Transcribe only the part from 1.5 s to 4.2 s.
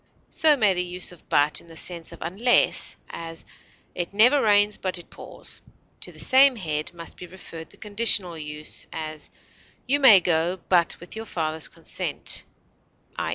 in the sense of unless; as, "it